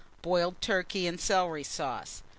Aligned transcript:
Boiled 0.23 0.59
Turkey 0.63 1.05
and 1.05 1.21
Celery 1.21 1.63
Sauce. 1.63 2.23